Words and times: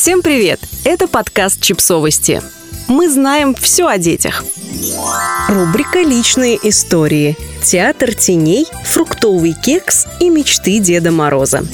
Всем 0.00 0.22
привет! 0.22 0.60
Это 0.84 1.06
подкаст 1.06 1.60
«Чипсовости». 1.60 2.40
Мы 2.88 3.10
знаем 3.10 3.54
все 3.54 3.86
о 3.86 3.98
детях. 3.98 4.46
Рубрика 5.46 5.98
«Личные 5.98 6.58
истории». 6.62 7.36
Театр 7.62 8.14
теней, 8.14 8.66
фруктовый 8.82 9.52
кекс 9.52 10.06
и 10.18 10.30
мечты 10.30 10.78
Деда 10.78 11.10
Мороза. 11.10 11.66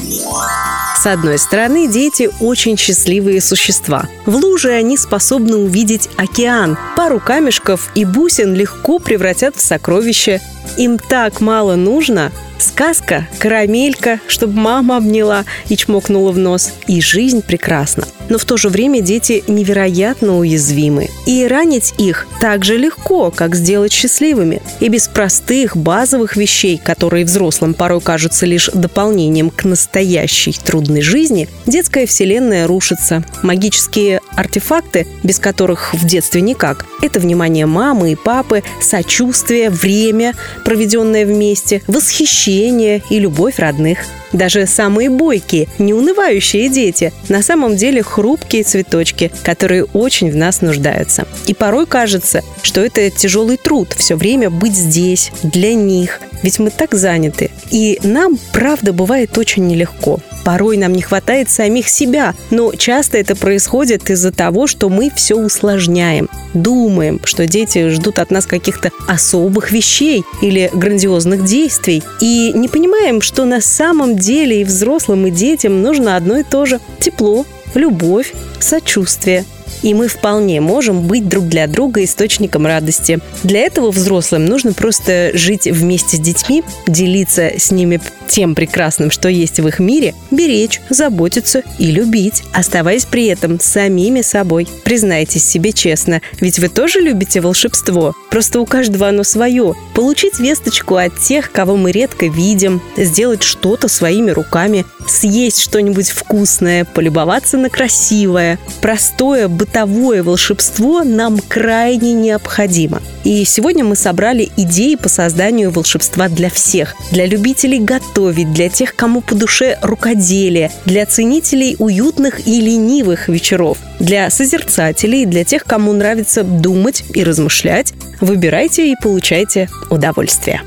С 1.00 1.06
одной 1.06 1.38
стороны, 1.38 1.86
дети 1.86 2.28
очень 2.40 2.76
счастливые 2.76 3.40
существа. 3.40 4.08
В 4.26 4.34
луже 4.34 4.72
они 4.72 4.96
способны 4.96 5.58
увидеть 5.58 6.08
океан. 6.16 6.76
Пару 6.96 7.20
камешков 7.20 7.92
и 7.94 8.04
бусин 8.04 8.54
легко 8.54 8.98
превратят 8.98 9.54
в 9.54 9.60
сокровище. 9.60 10.40
Им 10.76 10.98
так 10.98 11.40
мало 11.40 11.76
нужно, 11.76 12.32
Сказка, 12.58 13.28
карамелька, 13.38 14.20
чтобы 14.26 14.58
мама 14.58 14.96
обняла 14.96 15.44
и 15.68 15.76
чмокнула 15.76 16.32
в 16.32 16.38
нос. 16.38 16.72
И 16.86 17.00
жизнь 17.00 17.42
прекрасна. 17.42 18.06
Но 18.28 18.38
в 18.38 18.44
то 18.44 18.56
же 18.56 18.68
время 18.68 19.00
дети 19.00 19.44
невероятно 19.46 20.38
уязвимы. 20.38 21.08
И 21.26 21.46
ранить 21.46 21.94
их 21.98 22.26
так 22.40 22.64
же 22.64 22.76
легко, 22.76 23.30
как 23.30 23.54
сделать 23.54 23.92
счастливыми. 23.92 24.62
И 24.80 24.88
без 24.88 25.08
простых, 25.08 25.76
базовых 25.76 26.36
вещей, 26.36 26.80
которые 26.82 27.24
взрослым 27.24 27.74
порой 27.74 28.00
кажутся 28.00 28.46
лишь 28.46 28.70
дополнением 28.72 29.50
к 29.50 29.64
настоящей 29.64 30.52
трудной 30.52 31.02
жизни, 31.02 31.48
детская 31.66 32.06
вселенная 32.06 32.66
рушится. 32.66 33.24
Магические 33.42 34.20
артефакты, 34.34 35.06
без 35.22 35.38
которых 35.38 35.94
в 35.94 36.06
детстве 36.06 36.40
никак, 36.40 36.86
это 37.02 37.20
внимание 37.20 37.66
мамы 37.66 38.12
и 38.12 38.16
папы, 38.16 38.62
сочувствие, 38.80 39.70
время, 39.70 40.34
проведенное 40.64 41.24
вместе, 41.26 41.82
восхищение 41.86 43.02
и 43.10 43.18
любовь 43.18 43.58
родных. 43.58 43.98
Даже 44.32 44.66
самые 44.66 45.10
бойкие, 45.10 45.68
неунывающие 45.78 46.68
дети 46.68 47.12
на 47.28 47.42
самом 47.42 47.76
деле 47.76 48.02
хрупкие 48.02 48.64
цветочки, 48.64 49.30
которые 49.42 49.84
очень 49.84 50.30
в 50.30 50.36
нас 50.36 50.60
нуждаются. 50.60 51.26
И 51.46 51.54
порой 51.54 51.86
кажется, 51.86 52.42
что 52.62 52.80
это 52.80 53.10
тяжелый 53.10 53.56
труд 53.56 53.94
все 53.96 54.16
время 54.16 54.50
быть 54.50 54.74
здесь, 54.74 55.30
для 55.42 55.74
них, 55.74 56.20
ведь 56.42 56.58
мы 56.58 56.70
так 56.70 56.94
заняты. 56.94 57.50
И 57.70 57.98
нам, 58.02 58.38
правда, 58.52 58.92
бывает 58.92 59.36
очень 59.38 59.66
нелегко. 59.66 60.20
Порой 60.46 60.76
нам 60.76 60.92
не 60.92 61.02
хватает 61.02 61.50
самих 61.50 61.88
себя, 61.88 62.32
но 62.52 62.72
часто 62.72 63.18
это 63.18 63.34
происходит 63.34 64.08
из-за 64.10 64.30
того, 64.30 64.68
что 64.68 64.88
мы 64.88 65.10
все 65.10 65.34
усложняем. 65.34 66.28
Думаем, 66.54 67.20
что 67.24 67.48
дети 67.48 67.88
ждут 67.88 68.20
от 68.20 68.30
нас 68.30 68.46
каких-то 68.46 68.92
особых 69.08 69.72
вещей 69.72 70.22
или 70.40 70.70
грандиозных 70.72 71.44
действий. 71.44 72.00
И 72.20 72.52
не 72.54 72.68
понимаем, 72.68 73.22
что 73.22 73.44
на 73.44 73.60
самом 73.60 74.16
деле 74.16 74.60
и 74.60 74.64
взрослым, 74.64 75.26
и 75.26 75.32
детям 75.32 75.82
нужно 75.82 76.14
одно 76.14 76.38
и 76.38 76.44
то 76.44 76.64
же– 76.64 76.78
тепло, 77.00 77.44
любовь, 77.74 78.32
сочувствие– 78.60 79.44
и 79.82 79.94
мы 79.94 80.08
вполне 80.08 80.60
можем 80.60 81.06
быть 81.06 81.28
друг 81.28 81.48
для 81.48 81.66
друга 81.66 82.04
источником 82.04 82.66
радости. 82.66 83.20
Для 83.42 83.60
этого 83.60 83.90
взрослым 83.90 84.44
нужно 84.44 84.72
просто 84.72 85.30
жить 85.34 85.66
вместе 85.66 86.16
с 86.16 86.20
детьми, 86.20 86.62
делиться 86.86 87.52
с 87.58 87.70
ними 87.70 88.00
тем 88.28 88.54
прекрасным, 88.54 89.10
что 89.10 89.28
есть 89.28 89.60
в 89.60 89.68
их 89.68 89.78
мире, 89.78 90.14
беречь, 90.30 90.80
заботиться 90.90 91.62
и 91.78 91.90
любить, 91.90 92.42
оставаясь 92.52 93.04
при 93.04 93.26
этом 93.26 93.60
самими 93.60 94.22
собой. 94.22 94.68
Признайтесь 94.84 95.44
себе 95.44 95.72
честно, 95.72 96.20
ведь 96.40 96.58
вы 96.58 96.68
тоже 96.68 97.00
любите 97.00 97.40
волшебство. 97.40 98.14
Просто 98.30 98.60
у 98.60 98.66
каждого 98.66 99.08
оно 99.08 99.24
свое. 99.24 99.74
Получить 99.94 100.38
весточку 100.38 100.96
от 100.96 101.18
тех, 101.18 101.50
кого 101.52 101.76
мы 101.76 101.92
редко 101.92 102.26
видим, 102.26 102.82
сделать 102.96 103.42
что-то 103.42 103.88
своими 103.88 104.30
руками, 104.30 104.84
съесть 105.08 105.60
что-нибудь 105.60 106.10
вкусное, 106.10 106.84
полюбоваться 106.84 107.56
на 107.56 107.70
красивое. 107.70 108.58
Простое 108.80 109.48
бытовое 109.56 110.22
волшебство 110.22 111.02
нам 111.02 111.38
крайне 111.38 112.12
необходимо. 112.12 113.02
И 113.24 113.44
сегодня 113.44 113.84
мы 113.84 113.96
собрали 113.96 114.50
идеи 114.56 114.94
по 114.94 115.08
созданию 115.08 115.70
волшебства 115.70 116.28
для 116.28 116.50
всех. 116.50 116.94
Для 117.10 117.26
любителей 117.26 117.80
готовить, 117.80 118.52
для 118.52 118.68
тех, 118.68 118.94
кому 118.94 119.20
по 119.20 119.34
душе 119.34 119.78
рукоделие, 119.82 120.70
для 120.84 121.06
ценителей 121.06 121.76
уютных 121.78 122.46
и 122.46 122.60
ленивых 122.60 123.28
вечеров, 123.28 123.78
для 123.98 124.30
созерцателей, 124.30 125.24
для 125.24 125.44
тех, 125.44 125.64
кому 125.64 125.92
нравится 125.92 126.44
думать 126.44 127.04
и 127.14 127.24
размышлять. 127.24 127.94
Выбирайте 128.20 128.92
и 128.92 128.96
получайте 129.02 129.68
удовольствие. 129.90 130.62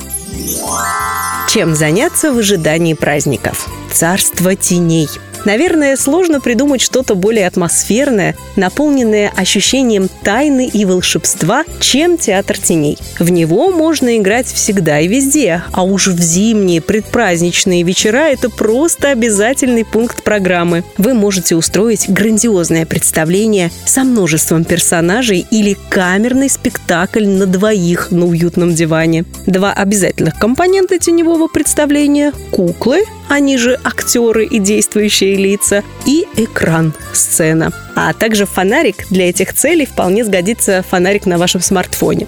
Чем 1.48 1.76
заняться 1.76 2.32
в 2.32 2.38
ожидании 2.38 2.94
праздников? 2.94 3.70
Царство 3.92 4.56
теней– 4.56 5.08
Наверное, 5.46 5.96
сложно 5.98 6.42
придумать 6.42 6.82
что-то 6.82 7.16
более 7.16 7.48
атмосферное, 7.48 8.36
наполненное 8.56 9.32
ощущением 9.36 10.10
тайны 10.24 10.68
и 10.68 10.86
волшебства, 10.86 11.64
чем 11.80 12.18
театр 12.18 12.58
теней. 12.58 12.98
В 13.20 13.32
него 13.32 13.72
можно 13.72 14.18
играть 14.18 14.48
всегда 14.48 15.00
и 15.00 15.08
везде, 15.08 15.64
а 15.72 15.84
уж 15.84 16.08
в 16.08 16.22
зимние 16.22 16.82
предпраздничные 16.82 17.84
вечера 17.84 18.30
это 18.30 18.50
просто 18.50 19.10
обязательный 19.10 19.86
пункт 19.86 20.24
программы. 20.24 20.84
Вы 20.98 21.14
можете 21.14 21.56
устроить 21.56 22.10
грандиозное 22.10 22.86
представление 22.86 23.72
со 23.86 24.04
множеством 24.04 24.64
персонажей 24.66 25.46
или 25.52 25.78
камерный 25.90 26.50
спектакль 26.50 27.26
на 27.26 27.46
двоих 27.46 28.12
на 28.12 28.26
уютном 28.26 28.76
диване. 28.76 29.26
Два 29.46 29.74
обязательных 29.74 30.38
компонента 30.38 31.00
теневого 31.00 31.48
представления– 31.48 32.34
куклы– 32.52 33.04
они 33.30 33.58
же 33.58 33.80
актеры 33.84 34.46
и 34.46 34.60
действующие 34.60 35.36
лица, 35.36 35.84
и 36.06 36.28
экран, 36.36 36.94
сцена. 37.14 37.72
А 37.96 38.14
также 38.14 38.46
фонарик 38.46 39.08
для 39.10 39.30
этих 39.30 39.54
целей 39.54 39.86
вполне 39.86 40.26
сгодится 40.26 40.84
фонарик 40.90 41.26
на 41.26 41.38
вашем 41.38 41.62
смартфоне. 41.62 42.28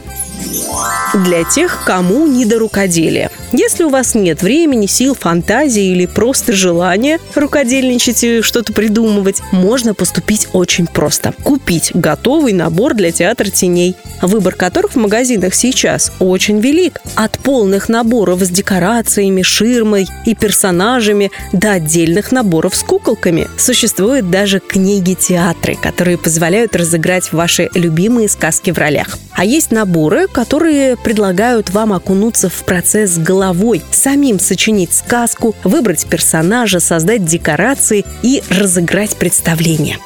Для 1.13 1.43
тех, 1.43 1.83
кому 1.83 2.25
не 2.25 2.45
до 2.45 2.57
рукоделия. 2.57 3.31
Если 3.51 3.83
у 3.83 3.89
вас 3.89 4.15
нет 4.15 4.41
времени, 4.41 4.85
сил, 4.85 5.13
фантазии 5.13 5.91
или 5.91 6.05
просто 6.05 6.53
желания 6.53 7.19
рукодельничать 7.35 8.23
и 8.23 8.41
что-то 8.41 8.71
придумывать, 8.71 9.41
можно 9.51 9.93
поступить 9.93 10.47
очень 10.53 10.87
просто. 10.87 11.33
Купить 11.43 11.91
готовый 11.93 12.53
набор 12.53 12.93
для 12.93 13.11
театра 13.11 13.49
теней, 13.49 13.97
выбор 14.21 14.55
которых 14.55 14.93
в 14.93 14.95
магазинах 14.95 15.53
сейчас 15.53 16.13
очень 16.19 16.61
велик. 16.61 17.01
От 17.15 17.37
полных 17.39 17.89
наборов 17.89 18.39
с 18.41 18.49
декорациями, 18.49 19.41
ширмой 19.41 20.07
и 20.25 20.33
персонажами 20.33 21.29
до 21.51 21.71
отдельных 21.71 22.31
наборов 22.31 22.73
с 22.73 22.83
куколками. 22.83 23.49
Существуют 23.57 24.31
даже 24.31 24.61
книги-театры, 24.61 25.75
которые 25.75 26.17
позволяют 26.17 26.73
разыграть 26.77 27.33
ваши 27.33 27.69
любимые 27.73 28.29
сказки 28.29 28.71
в 28.71 28.77
ролях. 28.77 29.17
А 29.41 29.43
есть 29.43 29.71
наборы, 29.71 30.27
которые 30.27 30.95
предлагают 30.95 31.71
вам 31.71 31.93
окунуться 31.93 32.47
в 32.47 32.63
процесс 32.63 33.17
головой, 33.17 33.81
самим 33.89 34.39
сочинить 34.39 34.93
сказку, 34.93 35.55
выбрать 35.63 36.05
персонажа, 36.05 36.79
создать 36.79 37.25
декорации 37.25 38.05
и 38.21 38.43
разыграть 38.51 39.15
представление. 39.15 39.97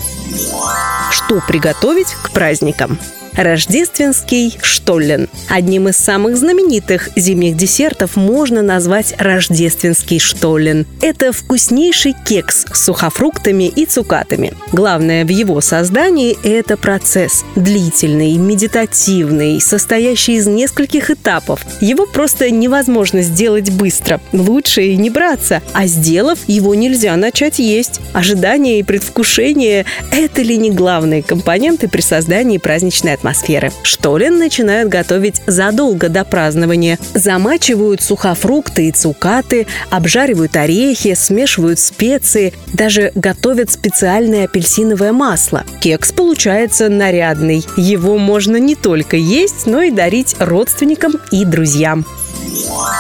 Что 1.12 1.42
приготовить 1.46 2.16
к 2.24 2.32
праздникам? 2.32 2.98
Рождественский 3.38 4.58
штоллен. 4.62 5.28
Одним 5.50 5.90
из 5.90 5.98
самых 5.98 6.38
знаменитых 6.38 7.10
зимних 7.18 7.58
десертов 7.58 8.16
можно 8.16 8.62
назвать 8.62 9.14
рождественский 9.18 10.20
штоллен. 10.20 10.86
Это 11.02 11.34
вкуснейший 11.34 12.16
кекс 12.26 12.66
с 12.72 12.86
сухофруктами 12.86 13.66
и 13.66 13.86
цукатами. 13.86 14.54
Главное 14.72 15.26
в 15.26 15.30
его 15.30 15.60
создании– 15.60 16.38
это 16.44 16.78
процесс. 16.78 17.44
Длительный, 17.56 18.38
медитативный, 18.38 19.60
состоящий 19.60 20.36
из 20.36 20.48
нескольких 20.48 21.10
этапов. 21.12 21.60
Его 21.82 22.06
просто 22.06 22.50
невозможно 22.52 23.22
сделать 23.22 23.70
быстро. 23.70 24.22
Лучше 24.32 24.84
и 24.84 24.96
не 24.96 25.10
браться. 25.10 25.62
А 25.74 25.88
сделав, 25.88 26.40
его 26.48 26.74
нельзя 26.74 27.16
начать 27.18 27.60
есть. 27.60 28.00
Ожидание 28.14 28.80
и 28.80 28.84
предвкушение– 28.84 29.86
это 30.12 30.42
ли 30.42 30.56
не 30.58 30.72
главные 30.72 31.22
компоненты 31.22 31.90
при 31.90 32.02
создании 32.02 32.60
праздничной 32.60 33.14
атмосферы? 33.14 33.25
Атмосферы. 33.26 33.72
Штолен 33.84 34.38
начинают 34.38 34.90
готовить 34.90 35.42
задолго 35.48 36.10
до 36.10 36.24
празднования. 36.24 37.00
Замачивают 37.16 38.02
сухофрукты 38.02 38.90
и 38.90 38.92
цукаты, 38.92 39.66
обжаривают 39.90 40.56
орехи, 40.56 41.16
смешивают 41.16 41.80
специи, 41.80 42.54
даже 42.74 43.12
готовят 43.16 43.72
специальное 43.72 44.46
апельсиновое 44.46 45.12
масло. 45.12 45.64
Кекс 45.82 46.12
получается 46.12 46.88
нарядный. 46.90 47.66
Его 47.78 48.18
можно 48.18 48.58
не 48.58 48.76
только 48.76 49.18
есть, 49.18 49.66
но 49.66 49.82
и 49.82 49.92
дарить 49.92 50.36
родственникам 50.40 51.14
и 51.32 51.46
друзьям. 51.46 52.06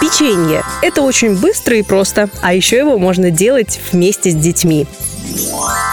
Печенье. 0.01 0.63
Это 0.81 1.01
очень 1.01 1.35
быстро 1.35 1.77
и 1.77 1.83
просто, 1.83 2.29
а 2.41 2.53
еще 2.53 2.77
его 2.77 2.97
можно 2.97 3.29
делать 3.29 3.79
вместе 3.91 4.31
с 4.31 4.35
детьми. 4.35 4.87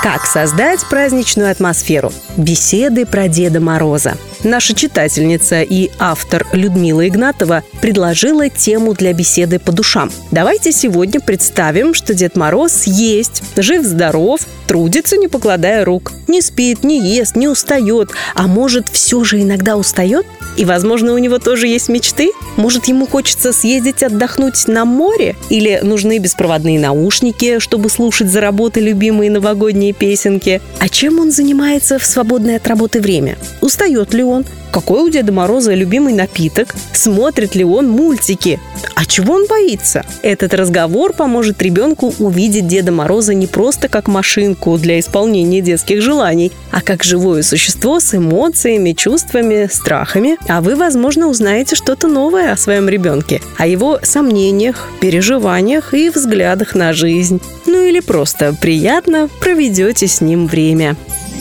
Как 0.02 0.26
создать 0.26 0.84
праздничную 0.88 1.50
атмосферу? 1.50 2.12
Беседы 2.36 3.06
про 3.06 3.28
Деда 3.28 3.60
Мороза. 3.60 4.16
Наша 4.44 4.74
читательница 4.74 5.62
и 5.62 5.90
автор 6.00 6.44
Людмила 6.52 7.06
Игнатова 7.06 7.62
предложила 7.80 8.48
тему 8.48 8.92
для 8.92 9.12
беседы 9.12 9.60
по 9.60 9.70
душам. 9.70 10.10
Давайте 10.32 10.72
сегодня 10.72 11.20
представим, 11.20 11.94
что 11.94 12.12
Дед 12.12 12.36
Мороз 12.36 12.82
есть, 12.84 13.40
жив-здоров, 13.56 14.40
трудится, 14.66 15.16
не 15.16 15.28
покладая 15.28 15.84
рук. 15.84 16.12
Не 16.26 16.40
спит, 16.40 16.82
не 16.82 16.98
ест, 16.98 17.36
не 17.36 17.46
устает. 17.46 18.10
А 18.34 18.48
может, 18.48 18.88
все 18.88 19.22
же 19.22 19.40
иногда 19.40 19.76
устает? 19.76 20.26
И, 20.56 20.64
возможно, 20.64 21.14
у 21.14 21.18
него 21.18 21.38
тоже 21.38 21.68
есть 21.68 21.88
мечты? 21.88 22.30
Может, 22.56 22.86
ему 22.86 23.06
хочется 23.06 23.52
съездить 23.52 24.02
отдохнуть 24.02 24.66
на 24.66 24.84
море? 24.84 25.36
Или 25.50 25.80
нужны 25.82 26.18
беспроводные 26.18 26.80
наушники, 26.80 27.58
чтобы 27.58 27.90
слушать 27.90 28.28
за 28.28 28.40
работой 28.40 28.82
любимые 28.82 29.30
новогодние 29.30 29.92
песенки? 29.92 30.60
А 30.80 30.88
чем 30.88 31.20
он 31.20 31.30
занимается 31.30 31.98
в 31.98 32.04
свободное 32.04 32.56
от 32.56 32.66
работы 32.66 33.00
время? 33.00 33.38
Устает 33.60 34.14
ли 34.14 34.22
он? 34.22 34.31
Какой 34.72 35.02
у 35.02 35.10
Деда 35.10 35.32
Мороза 35.32 35.74
любимый 35.74 36.14
напиток? 36.14 36.74
Смотрит 36.94 37.54
ли 37.54 37.62
он 37.62 37.90
мультики? 37.90 38.58
А 38.94 39.04
чего 39.04 39.34
он 39.34 39.46
боится? 39.46 40.04
Этот 40.22 40.54
разговор 40.54 41.12
поможет 41.12 41.60
ребенку 41.60 42.14
увидеть 42.18 42.66
Деда 42.66 42.90
Мороза 42.90 43.34
не 43.34 43.46
просто 43.46 43.88
как 43.88 44.08
машинку 44.08 44.78
для 44.78 44.98
исполнения 44.98 45.60
детских 45.60 46.00
желаний, 46.00 46.52
а 46.70 46.80
как 46.80 47.04
живое 47.04 47.42
существо 47.42 48.00
с 48.00 48.14
эмоциями, 48.14 48.92
чувствами, 48.92 49.68
страхами. 49.70 50.38
А 50.48 50.62
вы, 50.62 50.74
возможно, 50.76 51.28
узнаете 51.28 51.76
что-то 51.76 52.08
новое 52.08 52.52
о 52.52 52.56
своем 52.56 52.88
ребенке, 52.88 53.42
о 53.58 53.66
его 53.66 53.98
сомнениях, 54.02 54.88
переживаниях 55.00 55.92
и 55.92 56.08
взглядах 56.08 56.74
на 56.74 56.94
жизнь. 56.94 57.42
Ну 57.66 57.86
или 57.86 58.00
просто 58.00 58.56
приятно 58.58 59.28
проведете 59.40 60.06
с 60.06 60.22
ним 60.22 60.46
время. 60.46 60.96